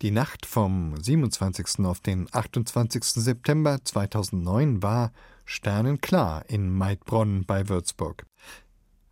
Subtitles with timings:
[0.00, 1.84] Die Nacht vom 27.
[1.84, 3.02] auf den 28.
[3.02, 5.12] September 2009 war
[5.44, 8.24] sternenklar in Maidbronn bei Würzburg.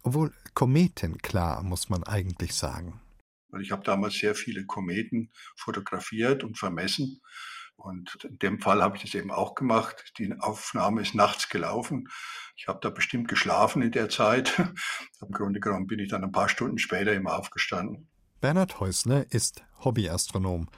[0.05, 3.01] Obwohl kometenklar, muss man eigentlich sagen.
[3.61, 7.21] Ich habe damals sehr viele Kometen fotografiert und vermessen.
[7.75, 10.13] Und in dem Fall habe ich das eben auch gemacht.
[10.19, 12.07] Die Aufnahme ist nachts gelaufen.
[12.55, 14.57] Ich habe da bestimmt geschlafen in der Zeit.
[15.21, 18.09] Im Grunde genommen bin ich dann ein paar Stunden später immer aufgestanden.
[18.41, 20.69] Bernhard Häusler ist Hobbyastronom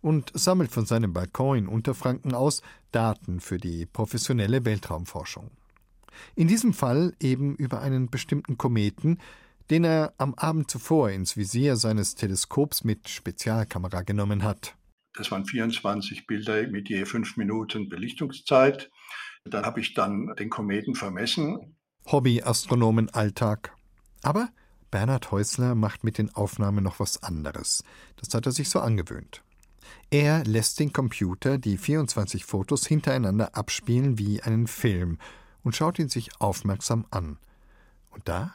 [0.00, 5.50] und sammelt von seinem Balkon in Unterfranken aus Daten für die professionelle Weltraumforschung.
[6.34, 9.18] In diesem Fall eben über einen bestimmten Kometen,
[9.70, 14.76] den er am Abend zuvor ins Visier seines Teleskops mit Spezialkamera genommen hat.
[15.14, 18.90] Das waren 24 Bilder mit je fünf Minuten Belichtungszeit.
[19.44, 21.76] Dann habe ich dann den Kometen vermessen.
[22.06, 23.74] Hobbyastronomen-Alltag.
[24.22, 24.48] Aber
[24.90, 27.84] Bernhard Häusler macht mit den Aufnahmen noch was anderes.
[28.16, 29.42] Das hat er sich so angewöhnt.
[30.10, 35.18] Er lässt den Computer die 24 Fotos hintereinander abspielen wie einen Film
[35.62, 37.38] und schaut ihn sich aufmerksam an.
[38.10, 38.54] Und da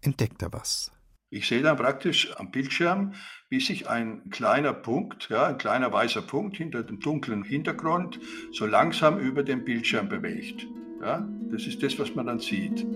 [0.00, 0.90] entdeckt er was.
[1.30, 3.14] Ich sehe dann praktisch am Bildschirm,
[3.48, 8.20] wie sich ein kleiner Punkt, ja, ein kleiner weißer Punkt hinter dem dunklen Hintergrund
[8.52, 10.66] so langsam über den Bildschirm bewegt.
[11.00, 12.86] Ja, das ist das, was man dann sieht.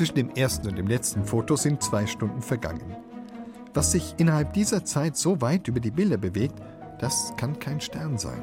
[0.00, 2.96] Zwischen dem ersten und dem letzten Foto sind zwei Stunden vergangen.
[3.74, 6.54] Was sich innerhalb dieser Zeit so weit über die Bilder bewegt,
[6.98, 8.42] das kann kein Stern sein.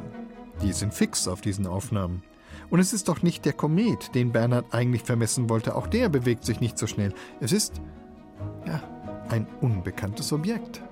[0.62, 2.22] Die sind fix auf diesen Aufnahmen.
[2.70, 5.74] Und es ist doch nicht der Komet, den Bernhard eigentlich vermessen wollte.
[5.74, 7.12] Auch der bewegt sich nicht so schnell.
[7.40, 7.82] Es ist,
[8.68, 8.84] ja,
[9.30, 10.84] ein unbekanntes Objekt.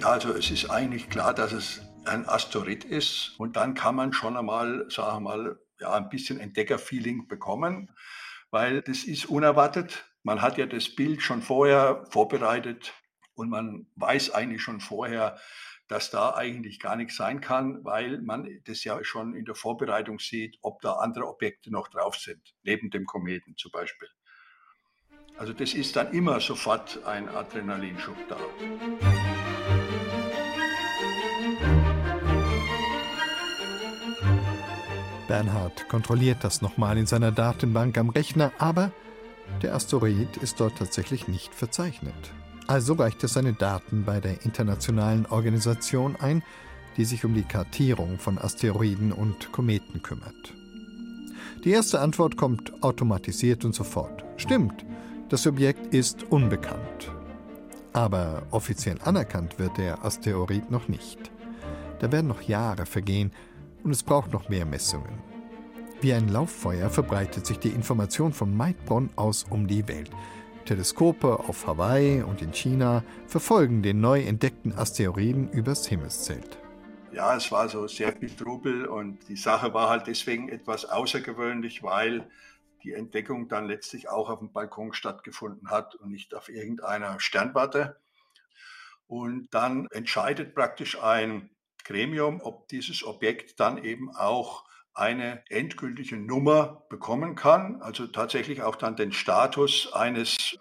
[0.00, 3.36] Ja, also es ist eigentlich klar, dass es ein Asteroid ist.
[3.38, 7.88] Und dann kann man schon einmal, sagen wir mal, ja, ein bisschen Entdeckerfeeling bekommen
[8.50, 10.04] weil das ist unerwartet.
[10.22, 12.92] Man hat ja das Bild schon vorher vorbereitet
[13.34, 15.38] und man weiß eigentlich schon vorher,
[15.88, 20.18] dass da eigentlich gar nichts sein kann, weil man das ja schon in der Vorbereitung
[20.18, 24.08] sieht, ob da andere Objekte noch drauf sind, neben dem Kometen zum Beispiel.
[25.38, 28.36] Also das ist dann immer sofort ein Adrenalinschub da.
[35.28, 38.92] Bernhard kontrolliert das nochmal in seiner Datenbank am Rechner, aber
[39.62, 42.14] der Asteroid ist dort tatsächlich nicht verzeichnet.
[42.66, 46.42] Also reicht er seine Daten bei der internationalen Organisation ein,
[46.96, 50.54] die sich um die Kartierung von Asteroiden und Kometen kümmert.
[51.64, 54.24] Die erste Antwort kommt automatisiert und sofort.
[54.36, 54.84] Stimmt,
[55.28, 57.12] das Objekt ist unbekannt.
[57.92, 61.30] Aber offiziell anerkannt wird der Asteroid noch nicht.
[62.00, 63.32] Da werden noch Jahre vergehen,
[63.84, 65.18] und es braucht noch mehr Messungen.
[66.00, 70.10] Wie ein Lauffeuer verbreitet sich die Information von Maidbronn aus um die Welt.
[70.66, 76.58] Teleskope auf Hawaii und in China verfolgen den neu entdeckten Asteroiden übers Himmelszelt.
[77.12, 81.82] Ja, es war so sehr viel Trubel und die Sache war halt deswegen etwas außergewöhnlich,
[81.82, 82.28] weil
[82.82, 87.96] die Entdeckung dann letztlich auch auf dem Balkon stattgefunden hat und nicht auf irgendeiner Sternwarte.
[89.06, 91.48] Und dann entscheidet praktisch ein
[91.86, 94.64] Gremium, ob dieses Objekt dann eben auch
[94.94, 100.58] eine endgültige Nummer bekommen kann, also tatsächlich auch dann den Status eines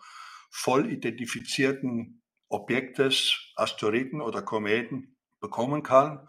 [0.49, 6.27] voll identifizierten Objektes, Asteroiden oder Kometen bekommen kann.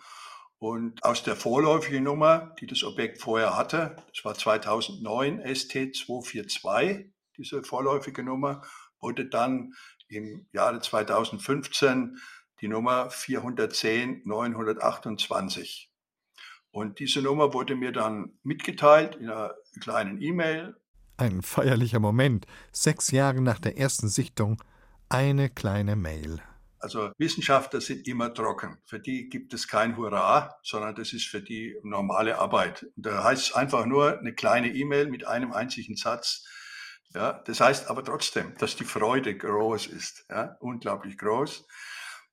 [0.58, 7.62] Und aus der vorläufigen Nummer, die das Objekt vorher hatte, das war 2009 ST242, diese
[7.62, 8.62] vorläufige Nummer,
[8.98, 9.74] wurde dann
[10.08, 12.18] im Jahre 2015
[12.60, 15.90] die Nummer 410 928.
[16.70, 20.76] Und diese Nummer wurde mir dann mitgeteilt in einer kleinen E-Mail.
[21.16, 22.46] Ein feierlicher Moment.
[22.72, 24.62] Sechs Jahre nach der ersten Sichtung
[25.08, 26.42] eine kleine Mail.
[26.78, 28.78] Also Wissenschaftler sind immer trocken.
[28.84, 32.86] Für die gibt es kein Hurra, sondern das ist für die normale Arbeit.
[32.96, 36.44] Da heißt es einfach nur eine kleine E-Mail mit einem einzigen Satz.
[37.14, 41.64] Ja, das heißt aber trotzdem, dass die Freude groß ist, ja, unglaublich groß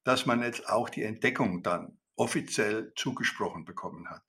[0.03, 4.23] dass man jetzt auch die Entdeckung dann offiziell zugesprochen bekommen hat.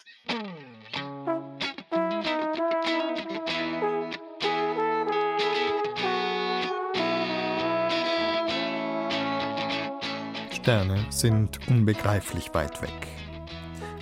[10.52, 12.90] Sterne sind unbegreiflich weit weg.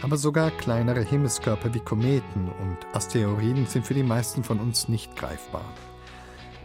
[0.01, 5.17] Aber sogar kleinere Himmelskörper wie Kometen und Asteroiden sind für die meisten von uns nicht
[5.17, 5.65] greifbar.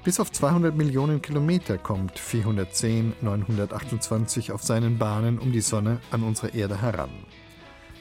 [0.08, 6.24] Bis auf 200 Millionen Kilometer kommt 410 928 auf seinen Bahnen um die Sonne an
[6.24, 7.10] unsere Erde heran.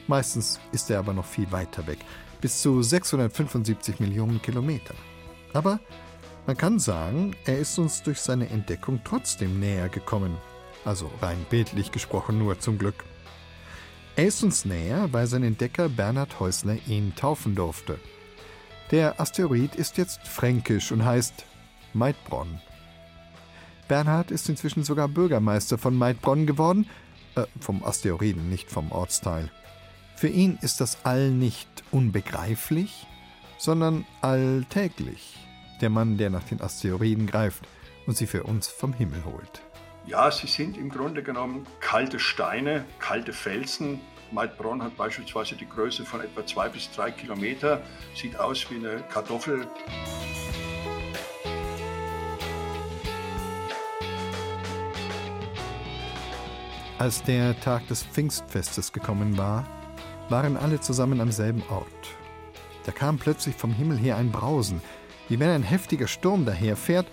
[0.07, 1.97] Meistens ist er aber noch viel weiter weg,
[2.39, 4.93] bis zu 675 Millionen Kilometer.
[5.51, 5.81] Aber
[6.45, 10.37] Man kann sagen, er ist uns durch seine Entdeckung trotzdem näher gekommen.
[10.85, 13.03] Also rein bildlich gesprochen nur zum Glück.
[14.15, 17.99] Er ist uns näher, weil sein Entdecker Bernhard Häusler ihn taufen durfte.
[18.91, 21.43] Der Asteroid ist jetzt fränkisch und heißt
[21.97, 22.61] Meidbronn.
[23.87, 26.89] Bernhard ist inzwischen sogar Bürgermeister von Meidbronn geworden,
[27.35, 29.49] äh, vom Asteroiden, nicht vom Ortsteil.
[30.15, 33.07] Für ihn ist das All nicht unbegreiflich,
[33.57, 35.37] sondern alltäglich.
[35.81, 37.67] Der Mann, der nach den Asteroiden greift
[38.07, 39.61] und sie für uns vom Himmel holt.
[40.07, 43.99] Ja, sie sind im Grunde genommen kalte Steine, kalte Felsen.
[44.31, 47.81] Maidbronn hat beispielsweise die Größe von etwa zwei bis drei Kilometer,
[48.15, 49.67] sieht aus wie eine Kartoffel.
[56.99, 59.67] Als der Tag des Pfingstfestes gekommen war,
[60.29, 61.85] waren alle zusammen am selben Ort.
[62.85, 64.81] Da kam plötzlich vom Himmel her ein Brausen,
[65.29, 67.05] wie wenn ein heftiger Sturm daherfährt,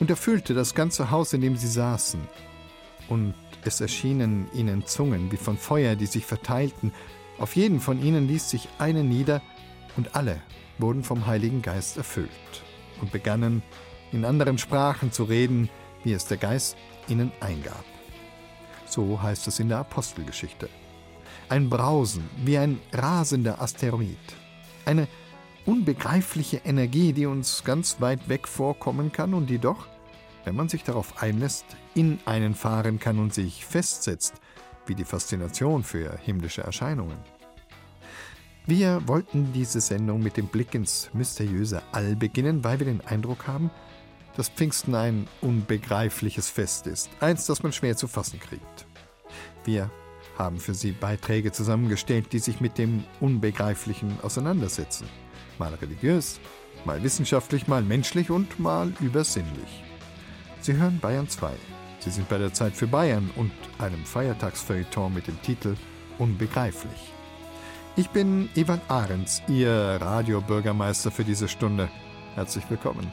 [0.00, 2.20] und erfüllte das ganze Haus, in dem sie saßen.
[3.08, 3.34] Und
[3.64, 6.92] es erschienen ihnen Zungen wie von Feuer, die sich verteilten.
[7.38, 9.40] Auf jeden von ihnen ließ sich eine nieder,
[9.96, 10.40] und alle
[10.78, 12.30] wurden vom Heiligen Geist erfüllt
[13.00, 13.62] und begannen
[14.10, 15.68] in anderen Sprachen zu reden,
[16.02, 16.76] wie es der Geist
[17.06, 17.84] ihnen eingab.
[18.92, 20.68] So heißt es in der Apostelgeschichte
[21.48, 24.18] ein Brausen wie ein rasender Asteroid.
[24.84, 25.08] Eine
[25.64, 29.86] unbegreifliche Energie, die uns ganz weit weg vorkommen kann und die doch,
[30.44, 34.34] wenn man sich darauf einlässt, in einen fahren kann und sich festsetzt,
[34.86, 37.16] wie die Faszination für himmlische Erscheinungen.
[38.66, 43.46] Wir wollten diese Sendung mit dem Blick ins mysteriöse All beginnen, weil wir den Eindruck
[43.46, 43.70] haben,
[44.36, 48.86] dass Pfingsten ein unbegreifliches Fest ist, eins, das man schwer zu fassen kriegt.
[49.64, 49.90] Wir
[50.38, 55.06] haben für Sie Beiträge zusammengestellt, die sich mit dem Unbegreiflichen auseinandersetzen.
[55.58, 56.40] Mal religiös,
[56.84, 59.84] mal wissenschaftlich, mal menschlich und mal übersinnlich.
[60.60, 61.50] Sie hören Bayern 2.
[62.00, 65.76] Sie sind bei der Zeit für Bayern und einem Feiertagsfeuilleton mit dem Titel
[66.18, 67.12] Unbegreiflich.
[67.94, 71.88] Ich bin Ivan Ahrens, Ihr Radiobürgermeister für diese Stunde.
[72.34, 73.10] Herzlich willkommen.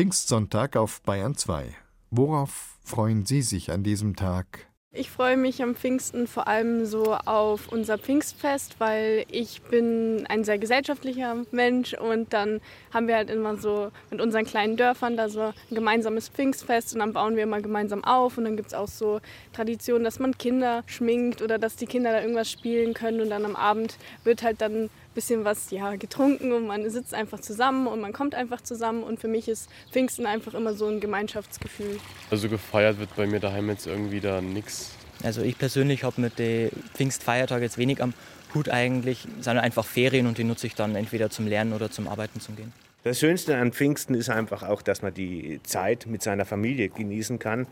[0.00, 1.76] Pfingstsonntag auf Bayern 2.
[2.10, 4.66] Worauf freuen Sie sich an diesem Tag?
[4.92, 10.42] Ich freue mich am Pfingsten vor allem so auf unser Pfingstfest, weil ich bin ein
[10.42, 12.62] sehr gesellschaftlicher Mensch und dann
[12.94, 17.00] haben wir halt immer so mit unseren kleinen Dörfern da so ein gemeinsames Pfingstfest und
[17.00, 19.20] dann bauen wir immer gemeinsam auf und dann gibt es auch so
[19.52, 23.44] Traditionen, dass man Kinder schminkt oder dass die Kinder da irgendwas spielen können und dann
[23.44, 28.00] am Abend wird halt dann bisschen was ja, getrunken und man sitzt einfach zusammen und
[28.00, 29.02] man kommt einfach zusammen.
[29.02, 31.98] Und für mich ist Pfingsten einfach immer so ein Gemeinschaftsgefühl.
[32.30, 34.92] Also gefeiert wird bei mir daheim jetzt irgendwie da nichts.
[35.22, 38.14] Also ich persönlich habe mit den Pfingstfeiertagen jetzt wenig am
[38.54, 42.08] Hut eigentlich, sondern einfach Ferien und die nutze ich dann entweder zum Lernen oder zum
[42.08, 42.72] Arbeiten zu gehen.
[43.02, 47.38] Das Schönste an Pfingsten ist einfach auch, dass man die Zeit mit seiner Familie genießen
[47.38, 47.66] kann,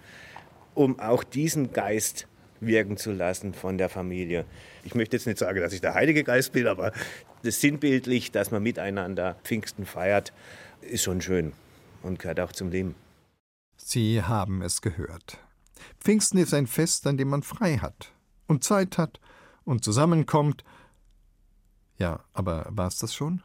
[0.75, 2.27] um auch diesen Geist
[2.61, 4.45] wirken zu lassen von der Familie.
[4.89, 6.93] Ich möchte jetzt nicht sagen, dass ich der Heilige Geist bin, aber
[7.43, 10.33] das sinnbildlich, dass man miteinander Pfingsten feiert,
[10.81, 11.53] ist schon schön
[12.03, 12.95] und gehört auch zum Leben.
[13.77, 15.37] Sie haben es gehört.
[16.01, 18.15] Pfingsten ist ein Fest, an dem man frei hat
[18.47, 19.21] und Zeit hat
[19.65, 20.65] und zusammenkommt.
[21.99, 23.43] Ja, aber war es das schon?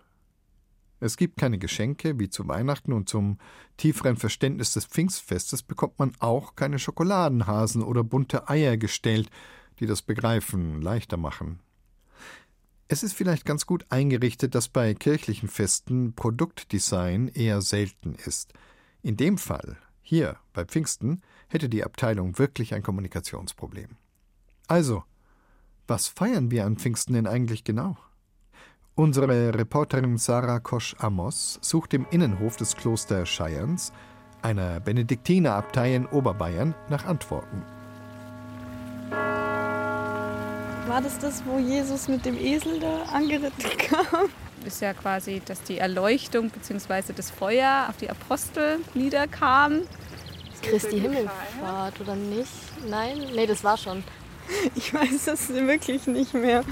[1.01, 3.37] Es gibt keine Geschenke wie zu Weihnachten und zum
[3.75, 9.29] tieferen Verständnis des Pfingstfestes bekommt man auch keine Schokoladenhasen oder bunte Eier gestellt,
[9.79, 11.59] die das Begreifen leichter machen.
[12.87, 18.53] Es ist vielleicht ganz gut eingerichtet, dass bei kirchlichen Festen Produktdesign eher selten ist.
[19.01, 23.97] In dem Fall, hier bei Pfingsten, hätte die Abteilung wirklich ein Kommunikationsproblem.
[24.67, 25.03] Also,
[25.87, 27.97] was feiern wir an Pfingsten denn eigentlich genau?
[28.95, 33.91] Unsere Reporterin Sarah Kosch-Amos sucht im Innenhof des Klosters Scheierns,
[34.43, 37.63] einer Benediktinerabtei in Oberbayern, nach Antworten.
[40.93, 44.29] War das das, wo Jesus mit dem Esel da angeritten kam?
[44.63, 47.13] Ist ja quasi, dass die Erleuchtung bzw.
[47.15, 49.87] das Feuer auf die Apostel niederkam.
[50.61, 52.51] Christi Himmelfahrt oder nicht?
[52.87, 53.17] Nein?
[53.33, 54.03] Nee, das war schon.
[54.75, 56.63] Ich weiß es wirklich nicht mehr.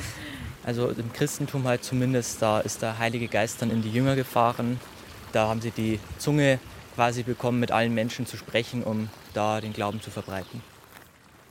[0.63, 4.79] Also im Christentum halt zumindest, da ist der Heilige Geist dann in die Jünger gefahren.
[5.31, 6.59] Da haben sie die Zunge
[6.93, 10.61] quasi bekommen, mit allen Menschen zu sprechen, um da den Glauben zu verbreiten.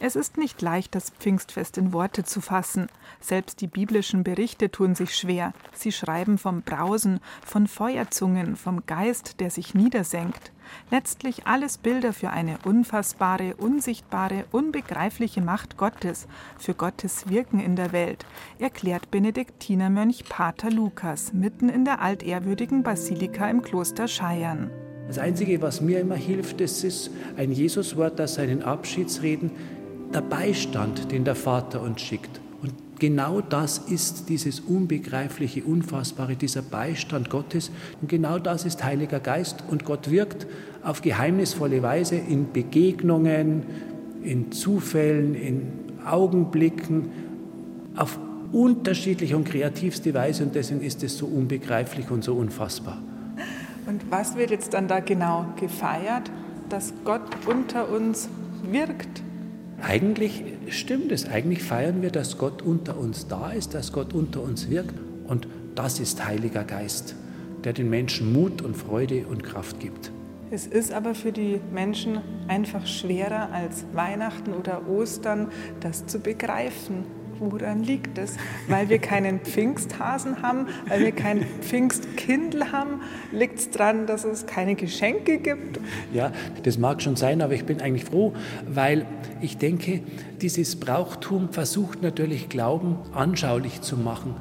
[0.03, 2.87] Es ist nicht leicht, das Pfingstfest in Worte zu fassen.
[3.21, 5.53] Selbst die biblischen Berichte tun sich schwer.
[5.75, 10.53] Sie schreiben vom Brausen, von Feuerzungen, vom Geist, der sich niedersenkt.
[10.91, 16.27] Letztlich alles Bilder für eine unfassbare, unsichtbare, unbegreifliche Macht Gottes,
[16.59, 18.25] für Gottes Wirken in der Welt,
[18.59, 24.71] erklärt Benediktinermönch Pater Lukas mitten in der altehrwürdigen Basilika im Kloster Scheiern.
[25.09, 29.51] Das Einzige, was mir immer hilft, das ist ein Jesuswort aus seinen Abschiedsreden,
[30.13, 32.41] der Beistand, den der Vater uns schickt.
[32.63, 37.71] Und genau das ist dieses Unbegreifliche, Unfassbare, dieser Beistand Gottes.
[38.01, 39.65] Und genau das ist Heiliger Geist.
[39.69, 40.47] Und Gott wirkt
[40.83, 43.63] auf geheimnisvolle Weise in Begegnungen,
[44.23, 45.63] in Zufällen, in
[46.05, 47.11] Augenblicken,
[47.97, 48.19] auf
[48.53, 50.43] unterschiedliche und kreativste Weise.
[50.43, 52.99] Und deswegen ist es so unbegreiflich und so unfassbar.
[53.87, 56.31] Und was wird jetzt dann da genau gefeiert?
[56.69, 58.29] Dass Gott unter uns
[58.71, 59.23] wirkt
[59.83, 61.29] eigentlich stimmt es.
[61.29, 64.95] Eigentlich feiern wir, dass Gott unter uns da ist, dass Gott unter uns wirkt.
[65.27, 67.15] Und das ist Heiliger Geist,
[67.65, 70.11] der den Menschen Mut und Freude und Kraft gibt.
[70.53, 77.05] Es ist aber für die Menschen einfach schwerer als Weihnachten oder Ostern, das zu begreifen.
[77.41, 78.37] Woran liegt es?
[78.69, 83.01] Weil wir keinen Pfingsthasen haben, weil wir kein Pfingstkindl haben?
[83.33, 85.81] Liegt es daran, dass es keine Geschenke gibt?
[86.13, 86.33] Ja,
[86.65, 88.35] das mag schon sein, aber ich bin eigentlich froh,
[88.69, 89.07] weil
[89.41, 90.03] ich denke,
[90.43, 94.35] dieses Brauchtum versucht natürlich Glauben anschaulich zu machen,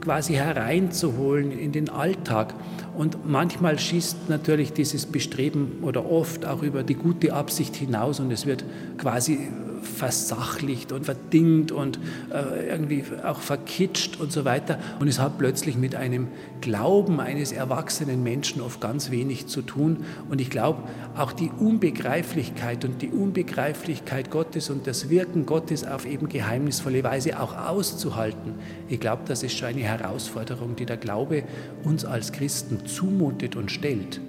[0.00, 2.54] quasi hereinzuholen in den Alltag.
[2.96, 8.32] Und manchmal schießt natürlich dieses Bestreben oder oft auch über die gute Absicht hinaus und
[8.32, 8.64] es wird
[8.96, 9.40] quasi
[9.86, 11.98] versachlicht und verdingt und
[12.32, 14.78] äh, irgendwie auch verkitscht und so weiter.
[15.00, 16.28] Und es hat plötzlich mit einem
[16.60, 20.04] Glauben eines erwachsenen Menschen oft ganz wenig zu tun.
[20.28, 20.82] Und ich glaube,
[21.16, 27.40] auch die Unbegreiflichkeit und die Unbegreiflichkeit Gottes und das Wirken Gottes auf eben geheimnisvolle Weise
[27.40, 28.54] auch auszuhalten,
[28.88, 31.44] ich glaube, das ist schon eine Herausforderung, die der Glaube
[31.84, 34.20] uns als Christen zumutet und stellt.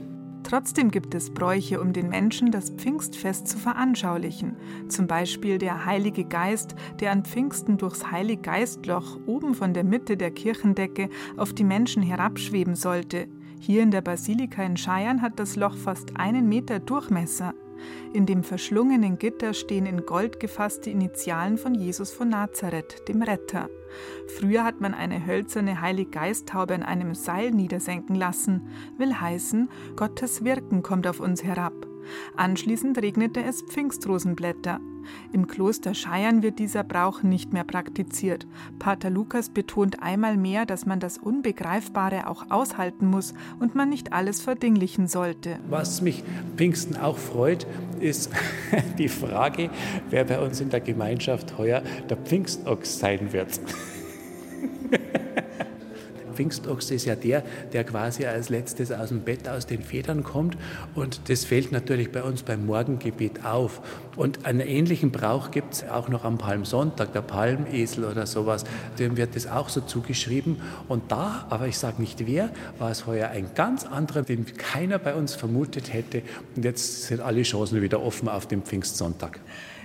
[0.43, 4.55] Trotzdem gibt es Bräuche, um den Menschen das Pfingstfest zu veranschaulichen.
[4.87, 10.31] Zum Beispiel der Heilige Geist, der an Pfingsten durchs Heiliggeistloch oben von der Mitte der
[10.31, 13.27] Kirchendecke auf die Menschen herabschweben sollte.
[13.59, 17.53] Hier in der Basilika in Scheiern hat das Loch fast einen Meter Durchmesser.
[18.13, 23.69] In dem verschlungenen Gitter stehen in Gold gefasste Initialen von Jesus von Nazareth, dem Retter.
[24.27, 30.83] Früher hat man eine hölzerne Heiliggeisttaube an einem Seil niedersenken lassen, will heißen, Gottes Wirken
[30.83, 31.73] kommt auf uns herab.
[32.35, 34.79] Anschließend regnete es Pfingstrosenblätter.
[35.31, 38.45] Im Kloster Scheiern wird dieser Brauch nicht mehr praktiziert.
[38.79, 44.13] Pater Lukas betont einmal mehr, dass man das Unbegreifbare auch aushalten muss und man nicht
[44.13, 45.59] alles verdinglichen sollte.
[45.69, 46.23] Was mich
[46.55, 47.65] Pfingsten auch freut,
[47.99, 48.31] ist
[48.97, 49.69] die Frage,
[50.09, 53.59] wer bei uns in der Gemeinschaft heuer der Pfingstochs sein wird.
[56.37, 60.55] Pfingstochse ist ja der, der quasi als letztes aus dem Bett, aus den Federn kommt.
[60.93, 63.81] Und das fällt natürlich bei uns beim Morgengebet auf.
[64.15, 68.63] Und einen ähnlichen Brauch gibt es auch noch am Palmsonntag, der Palmesel oder sowas.
[68.99, 70.61] Dem wird das auch so zugeschrieben.
[70.87, 74.99] Und da, aber ich sage nicht wer, war es heuer ein ganz anderer, den keiner
[74.99, 76.21] bei uns vermutet hätte.
[76.55, 79.39] Und jetzt sind alle Chancen wieder offen auf dem Pfingstsonntag.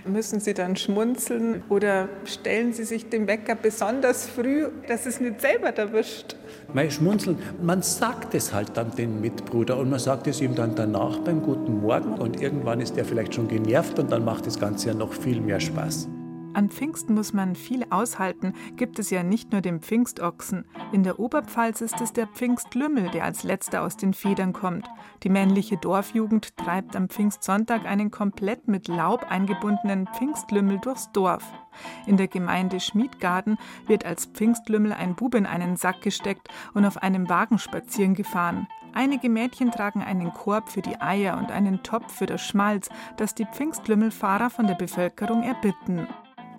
[0.05, 5.41] Müssen Sie dann schmunzeln oder stellen Sie sich den Wecker besonders früh, dass es nicht
[5.41, 6.35] selber erwischt?
[6.75, 10.75] Mein Schmunzeln, man sagt es halt dann den Mitbruder und man sagt es ihm dann
[10.75, 14.59] danach beim Guten Morgen und irgendwann ist er vielleicht schon genervt und dann macht das
[14.59, 16.09] Ganze ja noch viel mehr Spaß.
[16.55, 20.67] An Pfingsten muss man viel aushalten, gibt es ja nicht nur den Pfingstochsen.
[20.93, 24.87] In der Oberpfalz ist es der Pfingstlümmel, der als letzter aus den Federn kommt.
[25.23, 31.45] Die männliche Dorfjugend treibt am Pfingstsonntag einen komplett mit Laub eingebundenen Pfingstlümmel durchs Dorf.
[32.07, 33.57] In der Gemeinde Schmiedgarten
[33.87, 38.67] wird als Pfingstlümmel ein Bub in einen Sack gesteckt und auf einem Wagen spazieren gefahren.
[38.95, 43.35] Einige Mädchen tragen einen Korb für die Eier und einen Topf für das Schmalz, das
[43.35, 46.07] die Pfingstlümmelfahrer von der Bevölkerung erbitten.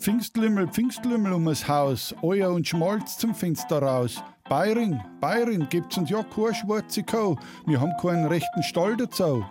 [0.03, 4.21] Pfingstlümmel, Pfingstlümmel ums Haus, Eier und Schmalz zum Fenster raus.
[4.49, 9.45] Bayrin, Bayrin, gibt's uns ja keine schwarze Kuh, wir haben keinen rechten Stall dazu.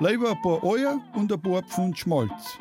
[0.00, 2.58] Lieber ein paar Eier und ein paar Pfund Schmalz.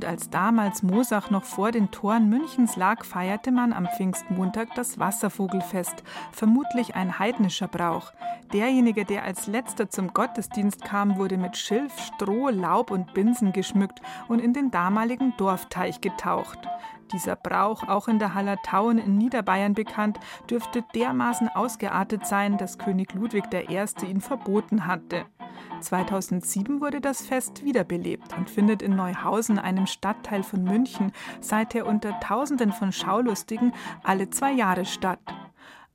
[0.00, 4.98] Und als damals Mosach noch vor den Toren Münchens lag, feierte man am Pfingstmontag das
[4.98, 6.02] Wasservogelfest,
[6.32, 8.10] vermutlich ein heidnischer Brauch.
[8.50, 14.00] Derjenige, der als letzter zum Gottesdienst kam, wurde mit Schilf, Stroh, Laub und Binsen geschmückt
[14.26, 16.66] und in den damaligen Dorfteich getaucht.
[17.12, 23.14] Dieser Brauch, auch in der Hallertauen in Niederbayern bekannt, dürfte dermaßen ausgeartet sein, dass König
[23.14, 24.06] Ludwig I.
[24.06, 25.26] ihn verboten hatte.
[25.80, 32.18] 2007 wurde das Fest wiederbelebt und findet in Neuhausen, einem Stadtteil von München, seither unter
[32.20, 35.20] Tausenden von Schaulustigen alle zwei Jahre statt.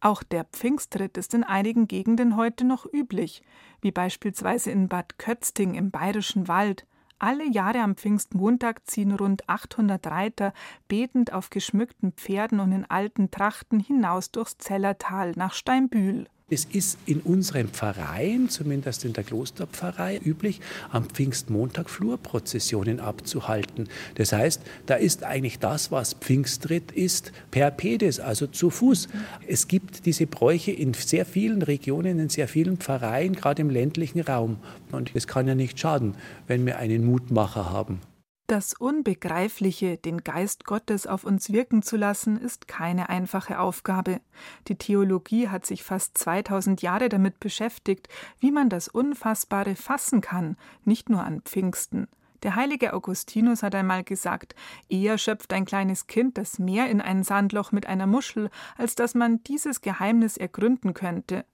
[0.01, 3.41] Auch der Pfingstritt ist in einigen Gegenden heute noch üblich,
[3.81, 6.85] wie beispielsweise in Bad Kötzting im Bayerischen Wald.
[7.17, 10.53] Alle Jahre am Pfingstmontag ziehen rund 800 Reiter
[10.87, 16.27] betend auf geschmückten Pferden und in alten Trachten hinaus durchs Zellertal nach Steinbühl.
[16.47, 20.61] Es ist in unseren Pfarreien, zumindest in der Klosterpfarrei, üblich,
[20.91, 23.89] am Pfingstmontag Flurprozessionen abzuhalten.
[24.13, 29.07] Das heißt, da ist eigentlich das, was Pfingstritt ist, per Pedes, also zu Fuß.
[29.47, 34.21] Es gibt diese Bräuche in sehr vielen Regionen, in sehr vielen Pfarreien, gerade im ländlichen
[34.21, 34.57] Raum.
[34.91, 36.13] Und es kann ja nicht schaden,
[36.45, 38.01] wenn wir einen Mutmacher haben.
[38.47, 44.21] Das Unbegreifliche, den Geist Gottes auf uns wirken zu lassen, ist keine einfache Aufgabe.
[44.67, 48.07] Die Theologie hat sich fast 2000 Jahre damit beschäftigt,
[48.39, 52.07] wie man das Unfassbare fassen kann, nicht nur an Pfingsten.
[52.43, 54.53] Der heilige Augustinus hat einmal gesagt,
[54.89, 59.15] eher schöpft ein kleines Kind das Meer in ein Sandloch mit einer Muschel, als dass
[59.15, 61.45] man dieses Geheimnis ergründen könnte.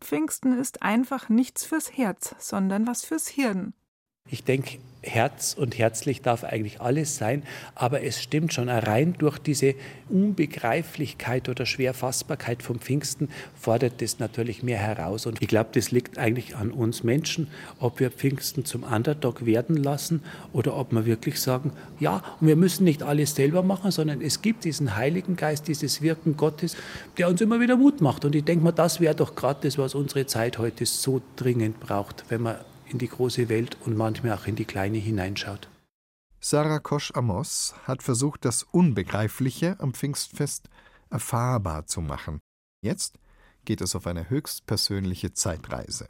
[0.00, 3.74] Pfingsten ist einfach nichts fürs Herz, sondern was fürs Hirn.
[4.28, 7.42] Ich denke, Herz und herzlich darf eigentlich alles sein,
[7.74, 9.74] aber es stimmt schon, rein durch diese
[10.08, 13.28] Unbegreiflichkeit oder Schwerfassbarkeit vom Pfingsten
[13.58, 15.26] fordert das natürlich mehr heraus.
[15.26, 19.76] Und ich glaube, das liegt eigentlich an uns Menschen, ob wir Pfingsten zum Underdog werden
[19.76, 24.20] lassen oder ob wir wirklich sagen, ja, und wir müssen nicht alles selber machen, sondern
[24.20, 26.76] es gibt diesen Heiligen Geist, dieses Wirken Gottes,
[27.18, 28.24] der uns immer wieder Mut macht.
[28.24, 31.80] Und ich denke mal, das wäre doch gerade das, was unsere Zeit heute so dringend
[31.80, 32.56] braucht, wenn man
[32.90, 35.68] in die große Welt und manchmal auch in die kleine hineinschaut.
[36.40, 40.68] Sarah Kosch-Amos hat versucht, das Unbegreifliche am Pfingstfest
[41.10, 42.40] erfahrbar zu machen.
[42.82, 43.18] Jetzt
[43.64, 46.08] geht es auf eine höchst persönliche Zeitreise.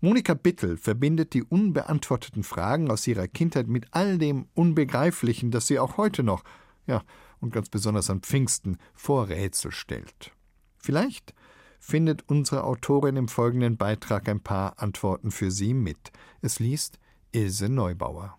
[0.00, 5.78] Monika Bittel verbindet die unbeantworteten Fragen aus ihrer Kindheit mit all dem Unbegreiflichen, das sie
[5.78, 6.44] auch heute noch,
[6.86, 7.02] ja,
[7.40, 10.32] und ganz besonders an Pfingsten vor Rätsel stellt.
[10.78, 11.34] Vielleicht
[11.78, 16.12] findet unsere Autorin im folgenden Beitrag ein paar Antworten für Sie mit.
[16.42, 16.98] Es liest
[17.32, 18.38] Ilse Neubauer.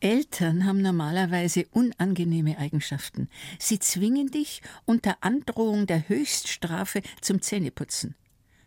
[0.00, 3.28] Eltern haben normalerweise unangenehme Eigenschaften.
[3.58, 8.14] Sie zwingen dich unter Androhung der Höchststrafe zum Zähneputzen.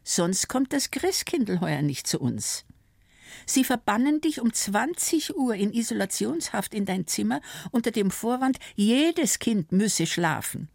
[0.03, 2.65] Sonst kommt das Christkindl heuer nicht zu uns.
[3.45, 7.41] Sie verbannen dich um 20 Uhr in Isolationshaft in dein Zimmer
[7.71, 10.67] unter dem Vorwand, jedes Kind müsse schlafen.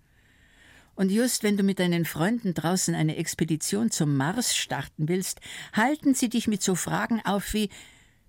[0.96, 5.40] Und just wenn du mit deinen Freunden draußen eine Expedition zum Mars starten willst,
[5.72, 7.68] halten sie dich mit so Fragen auf wie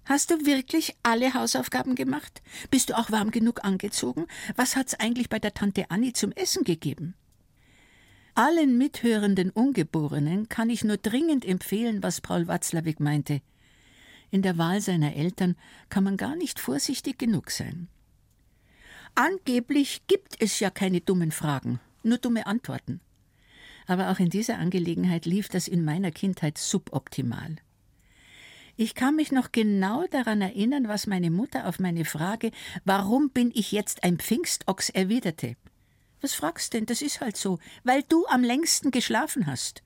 [0.05, 2.43] Hast du wirklich alle Hausaufgaben gemacht?
[2.69, 4.27] Bist du auch warm genug angezogen?
[4.55, 7.15] Was hat's eigentlich bei der Tante Annie zum Essen gegeben?
[8.35, 13.41] Allen mithörenden Ungeborenen kann ich nur dringend empfehlen, was Paul Watzlawick meinte.
[14.29, 15.55] In der Wahl seiner Eltern
[15.89, 17.87] kann man gar nicht vorsichtig genug sein.
[19.15, 23.01] Angeblich gibt es ja keine dummen Fragen, nur dumme Antworten.
[23.87, 27.57] Aber auch in dieser Angelegenheit lief das in meiner Kindheit suboptimal.
[28.77, 32.51] Ich kann mich noch genau daran erinnern, was meine Mutter auf meine Frage,
[32.83, 35.55] warum bin ich jetzt ein Pfingstochs, erwiderte.
[36.21, 36.85] Was fragst denn?
[36.85, 39.81] Das ist halt so, weil du am längsten geschlafen hast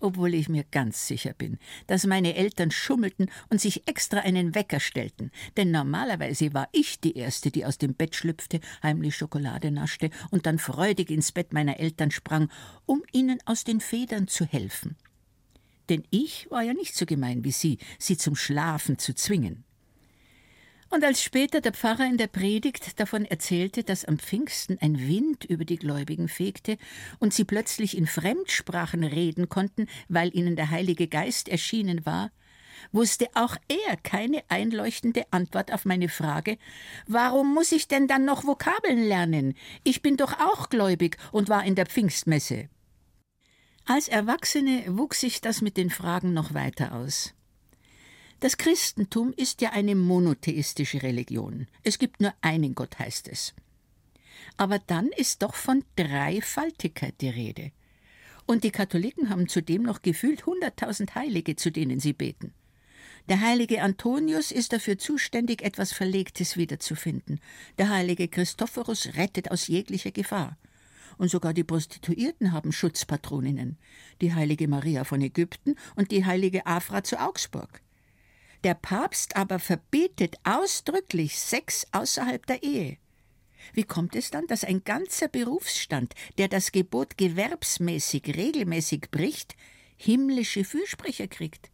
[0.00, 4.80] obwohl ich mir ganz sicher bin, dass meine Eltern schummelten und sich extra einen Wecker
[4.80, 10.10] stellten, denn normalerweise war ich die Erste, die aus dem Bett schlüpfte, heimlich Schokolade naschte
[10.30, 12.50] und dann freudig ins Bett meiner Eltern sprang,
[12.86, 14.96] um ihnen aus den Federn zu helfen.
[15.88, 19.64] Denn ich war ja nicht so gemein wie sie, sie zum Schlafen zu zwingen.
[20.92, 25.44] Und als später der Pfarrer in der Predigt davon erzählte, dass am Pfingsten ein Wind
[25.44, 26.78] über die Gläubigen fegte
[27.20, 32.32] und sie plötzlich in Fremdsprachen reden konnten, weil ihnen der Heilige Geist erschienen war,
[32.90, 36.58] wusste auch er keine einleuchtende Antwort auf meine Frage,
[37.06, 39.54] warum muss ich denn dann noch Vokabeln lernen?
[39.84, 42.68] Ich bin doch auch gläubig und war in der Pfingstmesse.
[43.86, 47.32] Als Erwachsene wuchs sich das mit den Fragen noch weiter aus.
[48.40, 51.66] Das Christentum ist ja eine monotheistische Religion.
[51.82, 53.52] Es gibt nur einen Gott, heißt es.
[54.56, 57.70] Aber dann ist doch von Dreifaltigkeit die Rede.
[58.46, 62.54] Und die Katholiken haben zudem noch gefühlt hunderttausend Heilige, zu denen sie beten.
[63.28, 67.40] Der heilige Antonius ist dafür zuständig, etwas Verlegtes wiederzufinden.
[67.76, 70.56] Der heilige Christophorus rettet aus jeglicher Gefahr.
[71.18, 73.76] Und sogar die Prostituierten haben Schutzpatroninnen.
[74.22, 77.82] Die heilige Maria von Ägypten und die heilige Afra zu Augsburg.
[78.62, 82.98] Der Papst aber verbietet ausdrücklich Sex außerhalb der Ehe.
[83.72, 89.56] Wie kommt es dann, dass ein ganzer Berufsstand, der das Gebot gewerbsmäßig regelmäßig bricht,
[89.96, 91.70] himmlische Fürsprecher kriegt?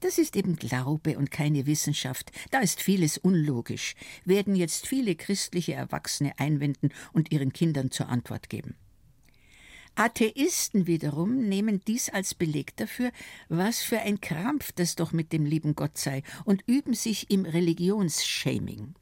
[0.00, 2.30] Das ist eben Glaube und keine Wissenschaft.
[2.50, 8.50] Da ist vieles unlogisch, werden jetzt viele christliche Erwachsene einwenden und ihren Kindern zur Antwort
[8.50, 8.76] geben.
[9.96, 13.10] Atheisten wiederum nehmen dies als Beleg dafür,
[13.48, 17.46] was für ein Krampf das doch mit dem lieben Gott sei, und üben sich im
[17.46, 18.94] Religionsshaming.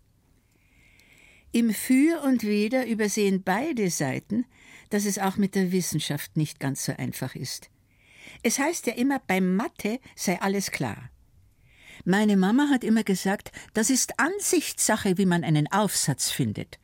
[1.52, 4.46] Im Für und Wider übersehen beide Seiten,
[4.90, 7.70] dass es auch mit der Wissenschaft nicht ganz so einfach ist.
[8.42, 11.10] Es heißt ja immer, beim Mathe sei alles klar.
[12.04, 16.78] Meine Mama hat immer gesagt, das ist Ansichtssache, wie man einen Aufsatz findet.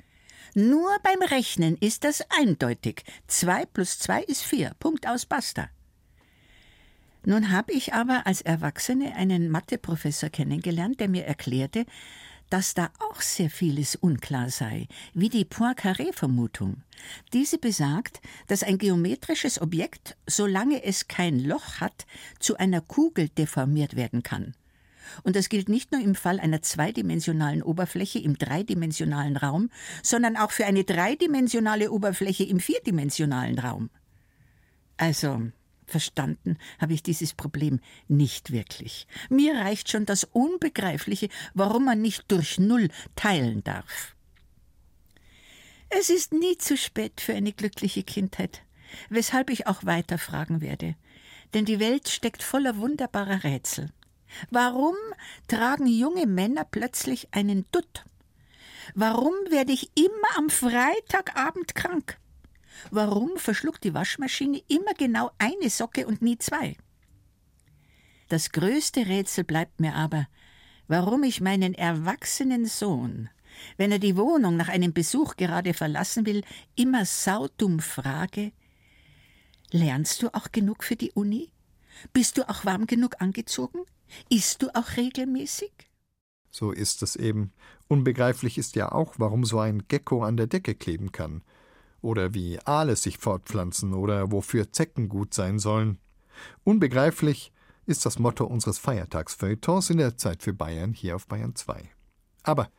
[0.54, 3.04] Nur beim Rechnen ist das eindeutig.
[3.26, 4.72] Zwei plus zwei ist vier.
[4.78, 5.68] Punkt aus basta.
[7.24, 11.84] Nun habe ich aber als Erwachsene einen Matheprofessor kennengelernt, der mir erklärte,
[12.48, 16.82] dass da auch sehr vieles unklar sei, wie die Poincaré-Vermutung.
[17.32, 22.06] Diese besagt, dass ein geometrisches Objekt, solange es kein Loch hat,
[22.40, 24.54] zu einer Kugel deformiert werden kann.
[25.22, 29.70] Und das gilt nicht nur im Fall einer zweidimensionalen Oberfläche im dreidimensionalen Raum,
[30.02, 33.90] sondern auch für eine dreidimensionale Oberfläche im vierdimensionalen Raum.
[34.96, 35.50] Also,
[35.86, 39.06] verstanden habe ich dieses Problem nicht wirklich.
[39.28, 44.14] Mir reicht schon das Unbegreifliche, warum man nicht durch Null teilen darf.
[45.90, 48.62] Es ist nie zu spät für eine glückliche Kindheit,
[49.08, 50.94] weshalb ich auch weiter fragen werde.
[51.52, 53.90] Denn die Welt steckt voller wunderbarer Rätsel.
[54.50, 54.94] Warum
[55.48, 58.04] tragen junge Männer plötzlich einen Dutt?
[58.94, 62.18] Warum werde ich immer am Freitagabend krank?
[62.90, 66.76] Warum verschluckt die Waschmaschine immer genau eine Socke und nie zwei?
[68.28, 70.28] Das größte Rätsel bleibt mir aber,
[70.88, 73.28] warum ich meinen erwachsenen Sohn,
[73.76, 76.42] wenn er die Wohnung nach einem Besuch gerade verlassen will,
[76.76, 78.52] immer saudumm frage:
[79.72, 81.50] Lernst du auch genug für die Uni?
[82.12, 83.80] Bist du auch warm genug angezogen?
[84.28, 85.72] Isst du auch regelmäßig?
[86.50, 87.52] So ist es eben.
[87.88, 91.42] Unbegreiflich ist ja auch, warum so ein Gecko an der Decke kleben kann.
[92.02, 95.98] Oder wie Aale sich fortpflanzen oder wofür Zecken gut sein sollen.
[96.64, 97.52] Unbegreiflich
[97.86, 101.90] ist das Motto unseres Feiertagsfeuilletons in der Zeit für Bayern hier auf Bayern 2.
[102.42, 102.70] Aber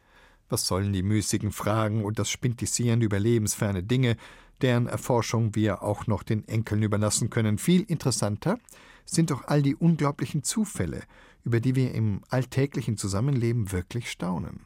[0.50, 4.18] was sollen die müßigen Fragen und das Spintisieren über lebensferne Dinge,
[4.62, 7.58] deren Erforschung wir auch noch den Enkeln überlassen können?
[7.58, 8.60] Viel interessanter
[9.06, 11.02] sind doch all die unglaublichen Zufälle,
[11.44, 14.66] über die wir im alltäglichen Zusammenleben wirklich staunen.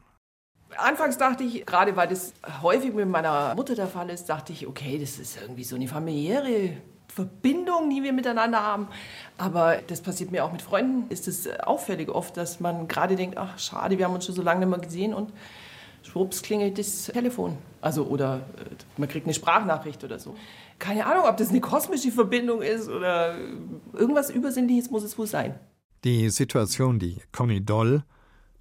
[0.76, 4.66] Anfangs dachte ich, gerade weil das häufig mit meiner Mutter der Fall ist, dachte ich,
[4.66, 6.76] okay, das ist irgendwie so eine familiäre
[7.08, 8.88] Verbindung, die wir miteinander haben.
[9.38, 11.10] Aber das passiert mir auch mit Freunden.
[11.10, 14.42] Ist es auffällig oft, dass man gerade denkt, ach schade, wir haben uns schon so
[14.42, 15.32] lange nicht mehr gesehen und
[16.02, 17.56] schwupps klingelt das Telefon.
[17.86, 20.34] Also oder äh, man kriegt eine Sprachnachricht oder so.
[20.80, 23.38] Keine Ahnung, ob das eine kosmische Verbindung ist oder
[23.92, 25.54] irgendwas Übersinnliches muss es wohl sein.
[26.02, 28.02] Die Situation, die Conny Doll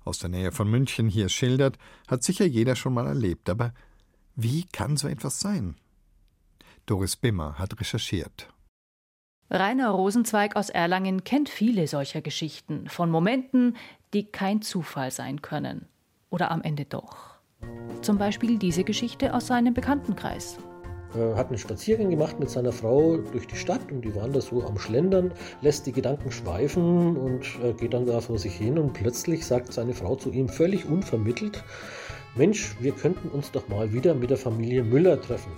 [0.04, 3.50] aus der Nähe von München hier schildert, hat sicher jeder schon mal erlebt.
[3.50, 3.74] Aber
[4.36, 5.76] wie kann so etwas sein?
[6.86, 8.54] Doris Bimmer hat recherchiert.
[9.50, 13.76] Rainer Rosenzweig aus Erlangen kennt viele solcher Geschichten, von Momenten,
[14.14, 15.88] die kein Zufall sein können.
[16.30, 17.35] Oder am Ende doch.
[18.02, 20.58] Zum Beispiel diese Geschichte aus seinem Bekanntenkreis.
[21.18, 24.42] Er hat einen Spaziergang gemacht mit seiner Frau durch die Stadt und die waren da
[24.42, 27.46] so am Schlendern, lässt die Gedanken schweifen und
[27.78, 31.64] geht dann da vor sich hin und plötzlich sagt seine Frau zu ihm völlig unvermittelt,
[32.38, 35.54] Mensch, wir könnten uns doch mal wieder mit der Familie Müller treffen.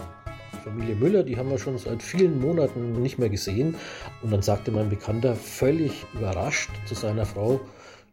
[0.53, 3.75] Die Familie Müller, die haben wir schon seit vielen Monaten nicht mehr gesehen.
[4.21, 7.59] Und dann sagte mein Bekannter völlig überrascht zu seiner Frau,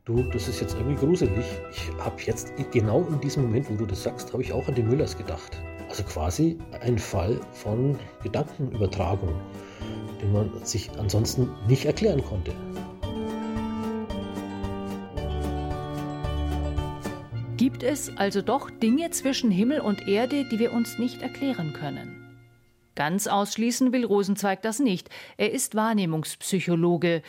[0.04, 1.44] du, das ist jetzt irgendwie gruselig.
[1.72, 4.74] Ich habe jetzt genau in diesem Moment, wo du das sagst, habe ich auch an
[4.74, 5.58] die Müllers gedacht.
[5.88, 9.34] Also quasi ein Fall von Gedankenübertragung,
[10.20, 12.52] den man sich ansonsten nicht erklären konnte.
[17.56, 22.20] Gibt es also doch Dinge zwischen Himmel und Erde, die wir uns nicht erklären können?
[22.94, 25.08] Ganz ausschließen will Rosenzweig das nicht.
[25.36, 27.22] Er ist Wahrnehmungspsychologe.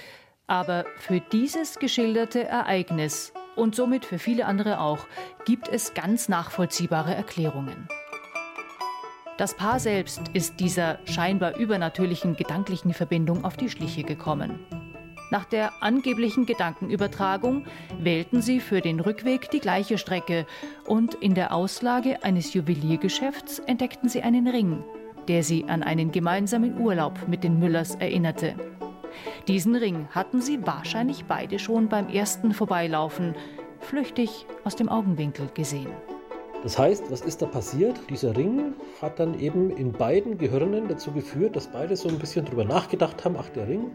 [0.48, 5.08] Aber für dieses geschilderte Ereignis und somit für viele andere auch
[5.46, 7.88] gibt es ganz nachvollziehbare Erklärungen.
[9.38, 14.60] Das Paar selbst ist dieser scheinbar übernatürlichen gedanklichen Verbindung auf die Schliche gekommen.
[15.32, 17.66] Nach der angeblichen Gedankenübertragung
[18.00, 20.46] wählten sie für den Rückweg die gleiche Strecke
[20.86, 24.84] und in der Auslage eines Juweliergeschäfts entdeckten sie einen Ring,
[25.28, 28.56] der sie an einen gemeinsamen Urlaub mit den Müllers erinnerte.
[29.48, 33.36] Diesen Ring hatten sie wahrscheinlich beide schon beim ersten Vorbeilaufen
[33.80, 35.92] flüchtig aus dem Augenwinkel gesehen.
[36.66, 37.96] Das heißt, was ist da passiert?
[38.10, 42.44] Dieser Ring hat dann eben in beiden Gehirnen dazu geführt, dass beide so ein bisschen
[42.44, 43.92] drüber nachgedacht haben, ach der Ring,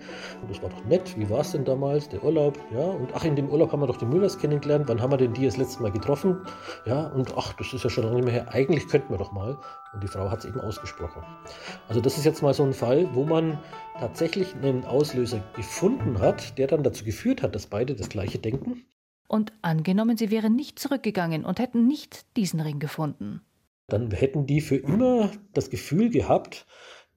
[0.46, 3.34] das war doch nett, wie war es denn damals, der Urlaub, ja, und ach in
[3.34, 5.82] dem Urlaub haben wir doch die Müllers kennengelernt, wann haben wir denn die das letzte
[5.82, 6.46] Mal getroffen,
[6.86, 9.58] ja, und ach, das ist ja schon lange mehr her, eigentlich könnten wir doch mal.
[9.92, 11.24] Und die Frau hat es eben ausgesprochen.
[11.88, 13.58] Also das ist jetzt mal so ein Fall, wo man
[13.98, 18.84] tatsächlich einen Auslöser gefunden hat, der dann dazu geführt hat, dass beide das gleiche denken.
[19.30, 23.42] Und angenommen, sie wären nicht zurückgegangen und hätten nicht diesen Ring gefunden.
[23.86, 26.66] Dann hätten die für immer das Gefühl gehabt,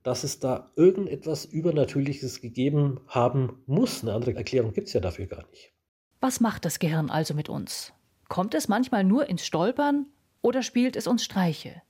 [0.04, 4.04] dass es da irgendetwas Übernatürliches gegeben haben muss.
[4.04, 5.74] Eine andere Erklärung gibt es ja dafür gar nicht.
[6.22, 7.94] Was macht das Gehirn also mit uns?
[8.30, 10.06] Kommt es manchmal nur ins Stolpern
[10.44, 11.82] oder spielt es uns Streiche?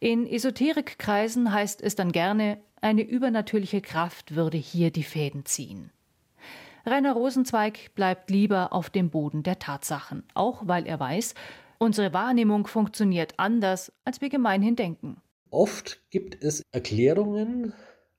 [0.00, 5.92] In Esoterikkreisen heißt es dann gerne, eine übernatürliche Kraft würde hier die Fäden ziehen.
[6.86, 11.34] Rainer Rosenzweig bleibt lieber auf dem Boden der Tatsachen, auch weil er weiß,
[11.78, 15.16] unsere Wahrnehmung funktioniert anders, als wir gemeinhin denken.
[15.50, 17.72] Oft gibt es Erklärungen,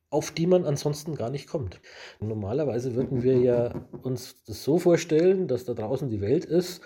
[0.09, 1.79] auf die man ansonsten gar nicht kommt.
[2.19, 6.81] Normalerweise würden wir ja uns das so vorstellen, dass da draußen die Welt ist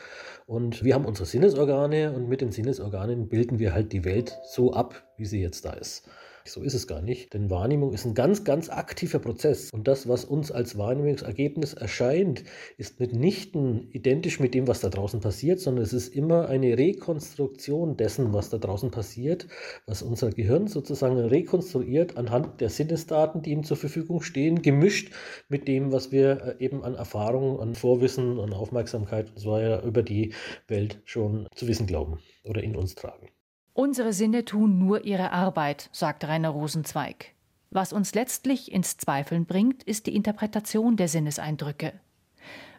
[0.48, 4.74] und wir haben unsere Sinnesorgane und mit den Sinnesorganen bilden wir halt die Welt so
[4.74, 6.10] ab, wie sie jetzt da ist.
[6.50, 9.70] So ist es gar nicht, denn Wahrnehmung ist ein ganz, ganz aktiver Prozess.
[9.72, 12.44] Und das, was uns als Wahrnehmungsergebnis erscheint,
[12.78, 17.98] ist mitnichten identisch mit dem, was da draußen passiert, sondern es ist immer eine Rekonstruktion
[17.98, 19.48] dessen, was da draußen passiert,
[19.86, 25.14] was unser Gehirn sozusagen rekonstruiert anhand der Sinnesdaten, die ihm zur Verfügung stehen, gemischt
[25.50, 29.84] mit dem, was wir äh, eben an Erfahrung, an Vorwissen, an Aufmerksamkeit und so weiter
[29.84, 30.34] über die
[30.68, 33.30] Welt schon zu wissen glauben oder in uns tragen.
[33.74, 37.34] Unsere Sinne tun nur ihre Arbeit, sagt Rainer Rosenzweig.
[37.72, 41.94] Was uns letztlich ins Zweifeln bringt, ist die Interpretation der Sinneseindrücke.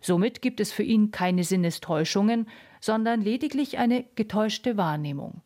[0.00, 2.48] Somit gibt es für ihn keine Sinnestäuschungen,
[2.80, 5.42] sondern lediglich eine getäuschte Wahrnehmung.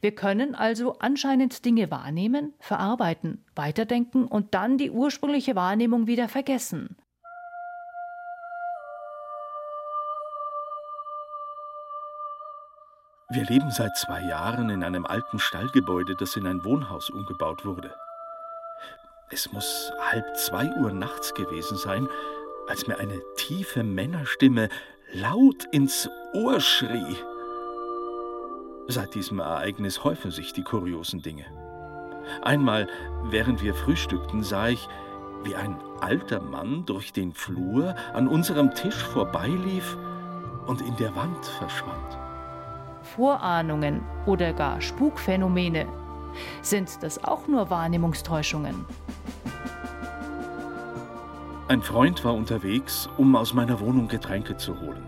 [0.00, 6.96] Wir können also anscheinend Dinge wahrnehmen, verarbeiten, weiterdenken und dann die ursprüngliche Wahrnehmung wieder vergessen.
[13.28, 17.92] Wir leben seit zwei Jahren in einem alten Stallgebäude, das in ein Wohnhaus umgebaut wurde.
[19.30, 22.08] Es muss halb zwei Uhr nachts gewesen sein,
[22.68, 24.68] als mir eine tiefe Männerstimme
[25.12, 27.16] laut ins Ohr schrie.
[28.86, 31.46] Seit diesem Ereignis häufen sich die kuriosen Dinge.
[32.42, 32.88] Einmal,
[33.24, 34.86] während wir frühstückten, sah ich,
[35.42, 39.96] wie ein alter Mann durch den Flur an unserem Tisch vorbeilief
[40.66, 42.25] und in der Wand verschwand.
[43.06, 45.86] Vorahnungen oder gar Spukphänomene?
[46.60, 48.84] Sind das auch nur Wahrnehmungstäuschungen?
[51.68, 55.02] Ein Freund war unterwegs, um aus meiner Wohnung Getränke zu holen.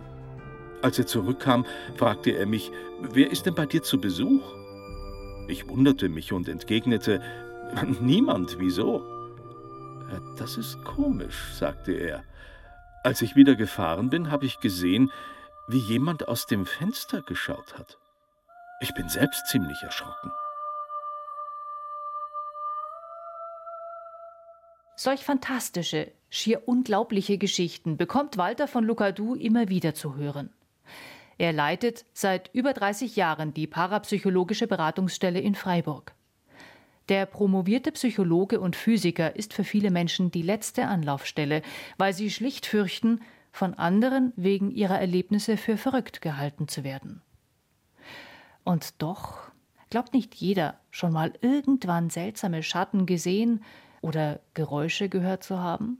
[0.82, 4.42] Als er zurückkam, fragte er mich, wer ist denn bei dir zu Besuch?
[5.48, 7.20] Ich wunderte mich und entgegnete,
[8.00, 9.02] niemand, wieso?
[10.36, 12.22] Das ist komisch, sagte er.
[13.02, 15.10] Als ich wieder gefahren bin, habe ich gesehen,
[15.68, 17.98] wie jemand aus dem Fenster geschaut hat.
[18.80, 20.32] Ich bin selbst ziemlich erschrocken.
[24.96, 30.50] Solch fantastische, schier unglaubliche Geschichten bekommt Walter von Lucadou immer wieder zu hören.
[31.36, 36.14] Er leitet seit über 30 Jahren die parapsychologische Beratungsstelle in Freiburg.
[37.08, 41.62] Der promovierte Psychologe und Physiker ist für viele Menschen die letzte Anlaufstelle,
[41.96, 43.20] weil sie schlicht fürchten,
[43.52, 47.22] von anderen wegen ihrer Erlebnisse für verrückt gehalten zu werden.
[48.64, 49.50] Und doch
[49.90, 53.64] glaubt nicht jeder, schon mal irgendwann seltsame Schatten gesehen
[54.02, 55.98] oder Geräusche gehört zu haben?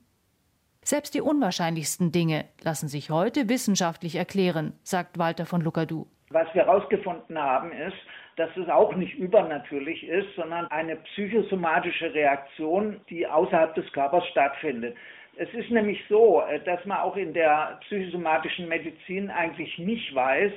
[0.83, 6.07] Selbst die unwahrscheinlichsten Dinge lassen sich heute wissenschaftlich erklären, sagt Walter von Lucadou.
[6.31, 7.97] Was wir herausgefunden haben, ist,
[8.37, 14.97] dass es auch nicht übernatürlich ist, sondern eine psychosomatische Reaktion, die außerhalb des Körpers stattfindet.
[15.41, 20.53] Es ist nämlich so, äh, dass man auch in der psychosomatischen Medizin eigentlich nicht weiß,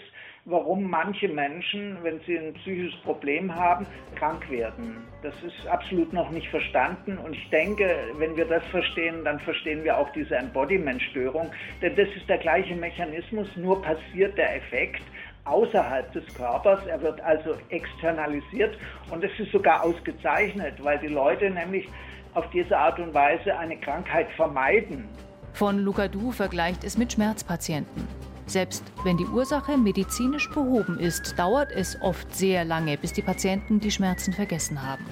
[0.46, 4.98] warum manche Menschen, wenn sie ein psychisches Problem haben, krank werden.
[5.22, 7.20] Das ist absolut noch nicht verstanden.
[7.20, 11.52] Und ich denke, wenn wir das verstehen, dann verstehen wir auch diese Embodiment-Störung,
[11.84, 15.04] denn das ist der gleiche Mechanismus, nur passiert der Effekt
[15.46, 18.78] außerhalb des Körpers, er wird also externalisiert.
[19.12, 21.88] Und es ist sogar ausgezeichnet, weil die Leute nämlich
[22.34, 25.08] auf diese Art und Weise eine Krankheit vermeiden.
[25.54, 28.08] Von Lucadou vergleicht es mit Schmerzpatienten.
[28.46, 33.80] Selbst wenn die Ursache medizinisch behoben ist, dauert es oft sehr lange, bis die Patienten
[33.80, 35.06] die Schmerzen vergessen haben.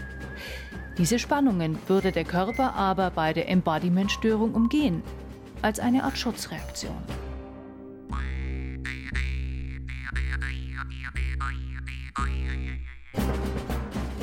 [0.97, 5.01] Diese Spannungen würde der Körper aber bei der Embodiment-Störung umgehen,
[5.61, 7.01] als eine Art Schutzreaktion.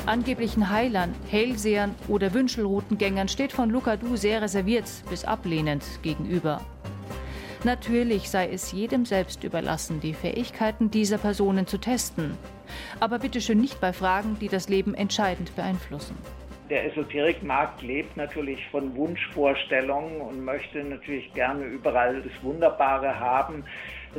[0.07, 6.61] Angeblichen Heilern, Hellsehern oder Wünschelroutengängern steht von Lucadou sehr reserviert bis ablehnend gegenüber.
[7.65, 12.37] Natürlich sei es jedem selbst überlassen, die Fähigkeiten dieser Personen zu testen.
[13.01, 16.15] Aber bitte schön nicht bei Fragen, die das Leben entscheidend beeinflussen.
[16.69, 23.65] Der Esoterikmarkt lebt natürlich von Wunschvorstellungen und möchte natürlich gerne überall das Wunderbare haben.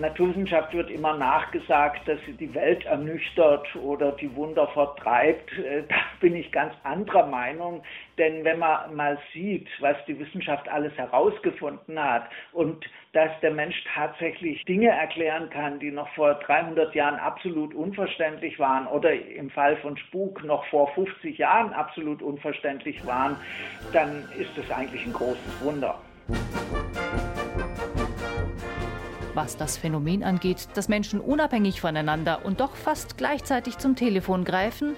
[0.01, 5.53] Naturwissenschaft wird immer nachgesagt, dass sie die Welt ernüchtert oder die Wunder vertreibt.
[5.59, 7.83] Äh, da bin ich ganz anderer Meinung,
[8.19, 13.77] denn wenn man mal sieht, was die Wissenschaft alles herausgefunden hat und dass der Mensch
[13.95, 19.77] tatsächlich Dinge erklären kann, die noch vor 300 Jahren absolut unverständlich waren oder im Fall
[19.79, 23.37] von Spuk noch vor 50 Jahren absolut unverständlich waren,
[23.93, 25.99] dann ist es eigentlich ein großes Wunder
[29.39, 34.97] was das Phänomen angeht, dass Menschen unabhängig voneinander und doch fast gleichzeitig zum Telefon greifen,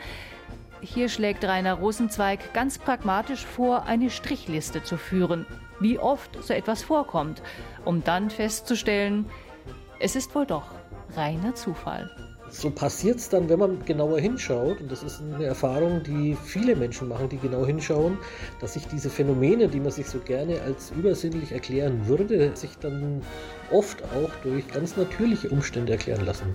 [0.80, 5.44] hier schlägt Rainer Rosenzweig ganz pragmatisch vor, eine Strichliste zu führen,
[5.78, 7.42] wie oft so etwas vorkommt,
[7.84, 9.26] um dann festzustellen,
[9.98, 10.74] es ist wohl doch
[11.14, 12.10] reiner Zufall
[12.50, 16.74] so passiert es dann, wenn man genauer hinschaut, und das ist eine Erfahrung, die viele
[16.76, 18.18] Menschen machen, die genau hinschauen,
[18.60, 23.22] dass sich diese Phänomene, die man sich so gerne als übersinnlich erklären würde, sich dann
[23.70, 26.46] oft auch durch ganz natürliche Umstände erklären lassen.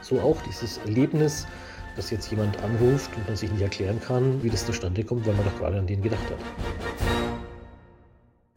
[0.00, 1.46] So auch dieses Erlebnis,
[1.96, 5.34] dass jetzt jemand anruft und man sich nicht erklären kann, wie das zustande kommt, weil
[5.34, 6.38] man doch gerade an den gedacht hat.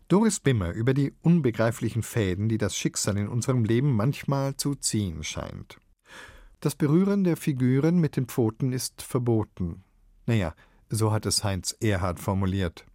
[0.07, 5.21] Doris Bimmer über die unbegreiflichen Fäden, die das Schicksal in unserem Leben manchmal zu ziehen
[5.23, 5.79] scheint.
[6.59, 9.83] Das Berühren der Figuren mit den Pfoten ist verboten.
[10.25, 10.55] Naja,
[10.89, 12.85] so hat es Heinz Erhard formuliert.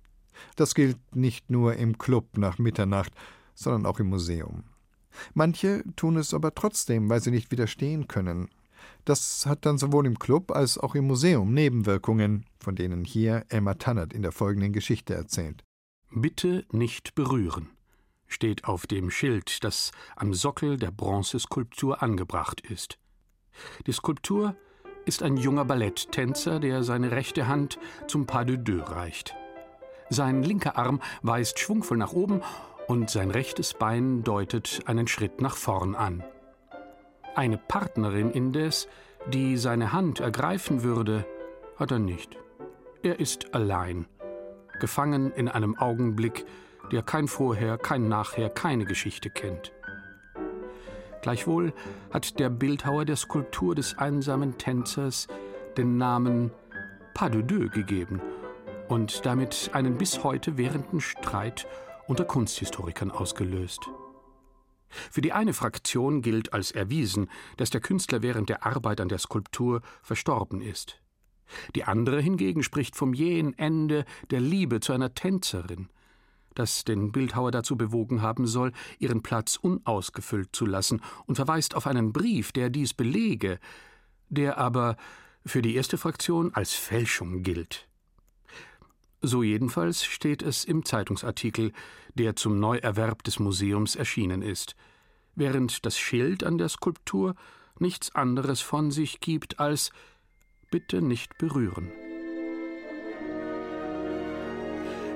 [0.57, 3.13] Das gilt nicht nur im Club nach Mitternacht,
[3.55, 4.65] sondern auch im Museum.
[5.35, 8.49] Manche tun es aber trotzdem, weil sie nicht widerstehen können.
[9.05, 13.75] Das hat dann sowohl im Club als auch im Museum Nebenwirkungen, von denen hier Emma
[13.75, 15.63] Tannert in der folgenden Geschichte erzählt.
[16.11, 17.69] Bitte nicht berühren
[18.33, 22.99] steht auf dem Schild, das am Sockel der Bronzeskulptur angebracht ist.
[23.87, 24.57] Die Skulptur
[25.05, 29.35] ist ein junger Balletttänzer, der seine rechte Hand zum Pas de deux reicht.
[30.11, 32.43] Sein linker Arm weist schwungvoll nach oben
[32.87, 36.23] und sein rechtes Bein deutet einen Schritt nach vorn an.
[37.35, 38.89] Eine Partnerin indes,
[39.33, 41.25] die seine Hand ergreifen würde,
[41.77, 42.37] hat er nicht.
[43.03, 44.07] Er ist allein,
[44.81, 46.45] gefangen in einem Augenblick,
[46.91, 49.73] der kein Vorher, kein Nachher, keine Geschichte kennt.
[51.23, 51.73] Gleichwohl
[52.11, 55.29] hat der Bildhauer der Skulptur des einsamen Tänzers
[55.77, 56.51] den Namen
[57.15, 58.21] Pas de deux gegeben
[58.89, 61.67] und damit einen bis heute währenden Streit
[62.09, 63.89] unter Kunsthistorikern ausgelöst.
[64.89, 69.19] Für die eine Fraktion gilt als erwiesen, dass der Künstler während der Arbeit an der
[69.19, 71.01] Skulptur verstorben ist.
[71.75, 75.89] Die andere hingegen spricht vom jähen Ende der Liebe zu einer Tänzerin,
[76.55, 81.87] das den Bildhauer dazu bewogen haben soll, ihren Platz unausgefüllt zu lassen, und verweist auf
[81.87, 83.59] einen Brief, der dies belege,
[84.29, 84.97] der aber
[85.45, 87.89] für die erste Fraktion als Fälschung gilt.
[89.21, 91.73] So jedenfalls steht es im Zeitungsartikel,
[92.15, 94.75] der zum Neuerwerb des Museums erschienen ist,
[95.37, 97.35] während das Schild an der Skulptur
[97.79, 99.93] nichts anderes von sich gibt als
[100.71, 101.93] Bitte nicht berühren.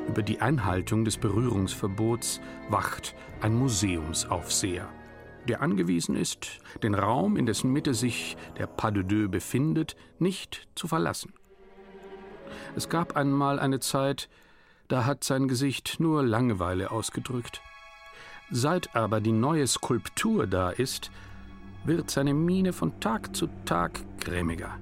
[0.08, 4.88] Über die Einhaltung des Berührungsverbots wacht ein Museumsaufseher,
[5.48, 10.68] der angewiesen ist, den Raum, in dessen Mitte sich der Pas de Deux befindet, nicht
[10.74, 11.34] zu verlassen.
[12.76, 14.28] Es gab einmal eine Zeit,
[14.88, 17.60] da hat sein Gesicht nur Langeweile ausgedrückt.
[18.50, 21.10] Seit aber die neue Skulptur da ist,
[21.84, 24.78] wird seine Miene von Tag zu Tag grämiger.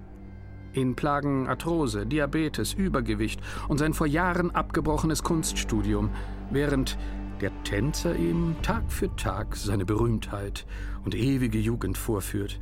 [0.75, 6.11] Ihn plagen Arthrose, Diabetes, Übergewicht und sein vor Jahren abgebrochenes Kunststudium,
[6.51, 6.99] während
[7.41, 10.67] der Tänzer ihm Tag für Tag seine Berühmtheit
[11.05, 12.61] und ewige Jugend vorführt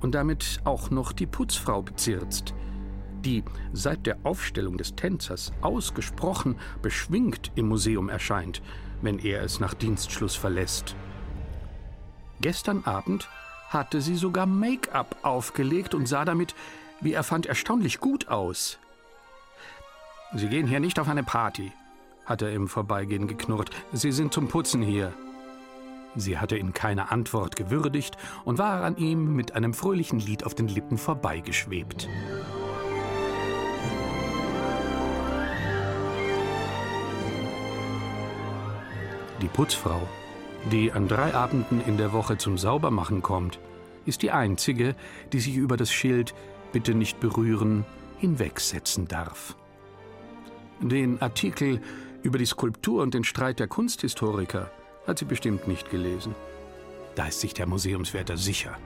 [0.00, 2.54] und damit auch noch die Putzfrau bezirzt,
[3.24, 8.62] die seit der Aufstellung des Tänzers ausgesprochen beschwingt im Museum erscheint,
[9.02, 10.96] wenn er es nach Dienstschluss verlässt.
[12.40, 13.28] Gestern Abend
[13.68, 16.54] hatte sie sogar Make-up aufgelegt und sah damit
[17.02, 18.78] wie er fand, erstaunlich gut aus.
[20.34, 21.72] Sie gehen hier nicht auf eine Party,
[22.24, 23.70] hat er im Vorbeigehen geknurrt.
[23.92, 25.12] Sie sind zum Putzen hier.
[26.14, 30.54] Sie hatte ihn keine Antwort gewürdigt und war an ihm mit einem fröhlichen Lied auf
[30.54, 32.08] den Lippen vorbeigeschwebt.
[39.40, 40.00] Die Putzfrau,
[40.70, 43.58] die an drei Abenden in der Woche zum Saubermachen kommt,
[44.06, 44.94] ist die einzige,
[45.32, 46.34] die sich über das Schild
[46.72, 47.84] bitte nicht berühren,
[48.18, 49.56] hinwegsetzen darf.
[50.80, 51.80] Den Artikel
[52.22, 54.70] über die Skulptur und den Streit der Kunsthistoriker
[55.06, 56.34] hat sie bestimmt nicht gelesen.
[57.14, 58.76] Da ist sich der Museumswärter sicher.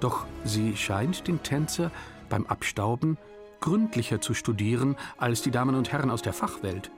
[0.00, 1.90] Doch sie scheint den Tänzer
[2.28, 3.18] beim Abstauben
[3.60, 6.90] gründlicher zu studieren als die Damen und Herren aus der Fachwelt.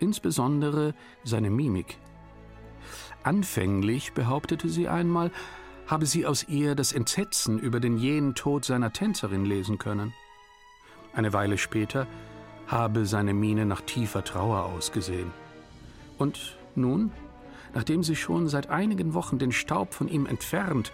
[0.00, 1.98] Insbesondere seine Mimik.
[3.22, 5.30] Anfänglich behauptete sie einmal,
[5.86, 10.12] habe sie aus ihr das Entsetzen über den jähen Tod seiner Tänzerin lesen können.
[11.14, 12.06] Eine Weile später
[12.66, 15.30] habe seine Miene nach tiefer Trauer ausgesehen.
[16.18, 17.12] Und nun,
[17.74, 20.92] nachdem sie schon seit einigen Wochen den Staub von ihm entfernt,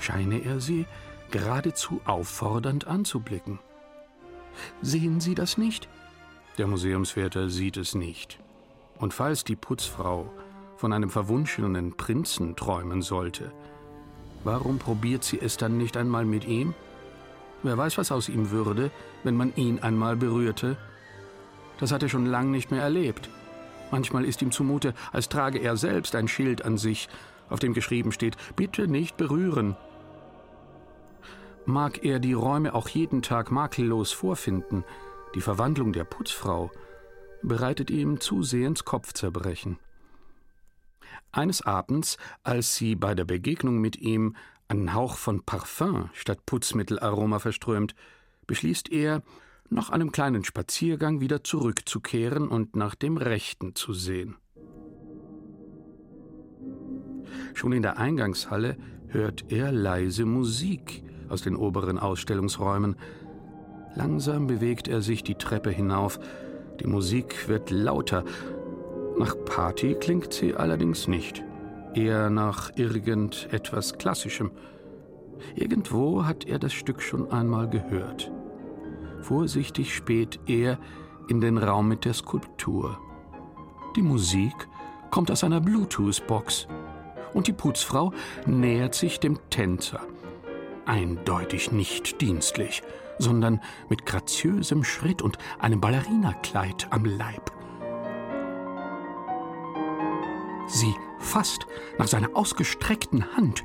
[0.00, 0.86] scheine er sie
[1.30, 3.58] geradezu auffordernd anzublicken.
[4.80, 5.88] Sehen Sie das nicht?
[6.58, 8.38] Der Museumswärter sieht es nicht.
[8.98, 10.32] Und falls die Putzfrau
[10.76, 13.52] von einem verwunschenen Prinzen träumen sollte,
[14.46, 16.72] warum probiert sie es dann nicht einmal mit ihm?
[17.62, 18.90] Wer weiß, was aus ihm würde,
[19.24, 20.76] wenn man ihn einmal berührte?
[21.78, 23.28] Das hat er schon lang nicht mehr erlebt.
[23.90, 27.08] Manchmal ist ihm zumute, als trage er selbst ein Schild an sich,
[27.50, 29.76] auf dem geschrieben steht, bitte nicht berühren.
[31.64, 34.84] Mag er die Räume auch jeden Tag makellos vorfinden,
[35.34, 36.70] die Verwandlung der Putzfrau
[37.42, 39.78] bereitet ihm zusehends Kopfzerbrechen.
[41.32, 44.36] Eines Abends, als sie bei der Begegnung mit ihm
[44.68, 47.94] einen Hauch von Parfum statt Putzmittelaroma verströmt,
[48.46, 49.22] beschließt er,
[49.68, 54.36] nach einem kleinen Spaziergang wieder zurückzukehren und nach dem Rechten zu sehen.
[57.54, 58.76] Schon in der Eingangshalle
[59.08, 62.96] hört er leise Musik aus den oberen Ausstellungsräumen.
[63.94, 66.20] Langsam bewegt er sich die Treppe hinauf.
[66.80, 68.24] Die Musik wird lauter.
[69.18, 71.42] Nach Party klingt sie allerdings nicht.
[71.94, 74.50] Eher nach irgendetwas Klassischem.
[75.54, 78.30] Irgendwo hat er das Stück schon einmal gehört.
[79.22, 80.78] Vorsichtig späht er
[81.28, 82.98] in den Raum mit der Skulptur.
[83.96, 84.68] Die Musik
[85.10, 86.68] kommt aus einer Bluetooth-Box
[87.32, 88.12] und die Putzfrau
[88.44, 90.00] nähert sich dem Tänzer.
[90.84, 92.82] Eindeutig nicht dienstlich,
[93.18, 97.55] sondern mit graziösem Schritt und einem Ballerinakleid am Leib.
[100.68, 101.66] Sie fasst
[101.98, 103.64] nach seiner ausgestreckten Hand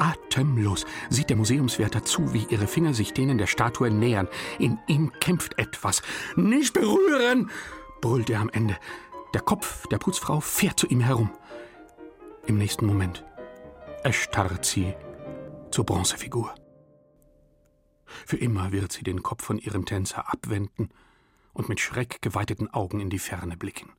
[0.00, 4.28] Atemlos sieht der Museumswärter zu, wie ihre Finger sich denen der Statue nähern.
[4.58, 6.02] In ihm kämpft etwas.
[6.36, 7.50] Nicht berühren!
[8.00, 8.78] brüllt er am Ende.
[9.34, 11.30] Der Kopf der Putzfrau fährt zu ihm herum.
[12.46, 13.24] Im nächsten Moment
[14.02, 14.94] erstarrt sie
[15.70, 16.54] zur Bronzefigur.
[18.26, 20.88] Für immer wird sie den Kopf von ihrem Tänzer abwenden
[21.52, 23.92] und mit schreckgeweiteten Augen in die Ferne blicken.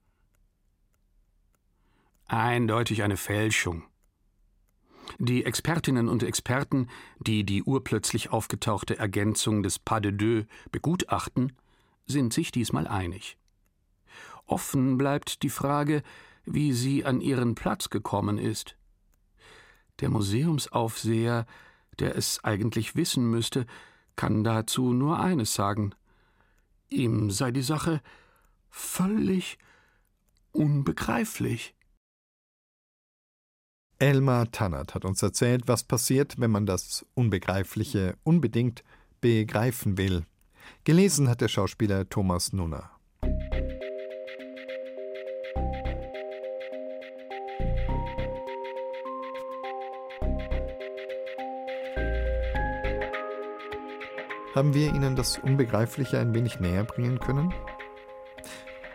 [2.34, 3.84] Eindeutig eine Fälschung,
[5.20, 6.88] die Expertinnen und Experten,
[7.20, 11.52] die die urplötzlich aufgetauchte Ergänzung des Pas de deux begutachten,
[12.06, 13.38] sind sich diesmal einig.
[14.46, 16.04] Offen bleibt die Frage,
[16.46, 18.78] wie sie an ihren Platz gekommen ist.
[20.00, 21.46] Der Museumsaufseher,
[22.00, 23.66] der es eigentlich wissen müsste,
[24.16, 25.94] kann dazu nur eines sagen.
[26.88, 28.02] Ihm sei die Sache
[28.70, 29.58] völlig
[30.54, 31.76] unbegreiflich.
[34.02, 38.84] Elmar Tannert hat uns erzählt, was passiert, wenn man das Unbegreifliche unbedingt
[39.22, 40.24] begreifen will.
[40.86, 42.90] Gelesen hat der Schauspieler Thomas Nunner.
[54.56, 57.54] Haben wir Ihnen das Unbegreifliche ein wenig näher bringen können?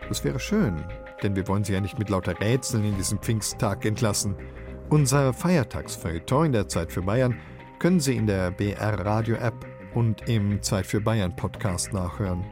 [0.09, 0.83] Das wäre schön,
[1.23, 4.35] denn wir wollen Sie ja nicht mit lauter Rätseln in diesen Pfingsttag entlassen.
[4.89, 7.37] Unser Feiertagsfeuilleton in der Zeit für Bayern
[7.77, 12.45] können Sie in der BR Radio App und im Zeit für Bayern Podcast nachhören.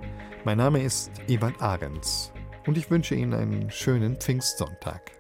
[0.43, 2.33] Mein Name ist Ewald Ahrens
[2.67, 5.11] und ich wünsche Ihnen einen schönen Pfingstsonntag.